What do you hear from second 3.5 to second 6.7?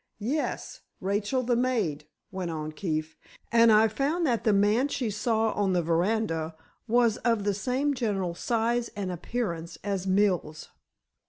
"and I found that the man she saw on the veranda